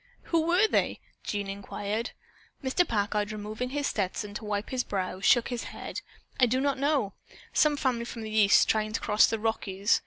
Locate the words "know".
6.79-7.13